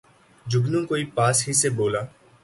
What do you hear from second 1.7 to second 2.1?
بولا